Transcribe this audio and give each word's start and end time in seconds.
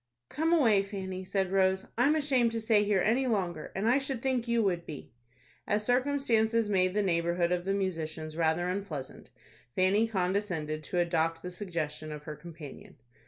"Come 0.29 0.51
away, 0.51 0.81
Fanny," 0.81 1.23
said 1.23 1.51
Rose; 1.51 1.85
"I'm 1.95 2.15
ashamed 2.15 2.53
to 2.53 2.59
stay 2.61 2.83
here 2.83 3.01
any 3.01 3.27
longer, 3.27 3.71
and 3.75 3.87
I 3.87 3.99
should 3.99 4.19
think 4.23 4.47
you 4.47 4.63
would 4.63 4.83
be." 4.83 5.11
As 5.67 5.85
circumstances 5.85 6.71
made 6.71 6.95
the 6.95 7.03
neighborhood 7.03 7.51
of 7.51 7.65
the 7.65 7.73
musicians 7.75 8.35
rather 8.35 8.67
unpleasant, 8.67 9.29
Fanny 9.75 10.07
condescended 10.07 10.81
to 10.85 10.97
adopt 10.97 11.43
the 11.43 11.51
suggestion 11.51 12.11
of 12.11 12.23
her 12.23 12.35
companion. 12.35 12.95